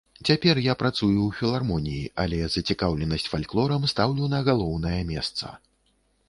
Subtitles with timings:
[0.27, 5.55] Цяпер я працую ў філармоніі, але зацікаўленасць фальклорам стаўлю на галоўнае месца.